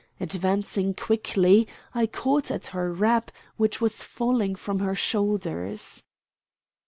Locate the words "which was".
3.57-4.03